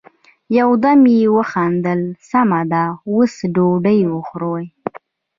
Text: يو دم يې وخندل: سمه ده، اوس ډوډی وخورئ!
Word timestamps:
يو 0.59 0.69
دم 0.83 1.01
يې 1.15 1.25
وخندل: 1.37 2.01
سمه 2.29 2.61
ده، 2.71 2.83
اوس 3.11 3.35
ډوډی 3.55 3.99
وخورئ! 4.13 4.65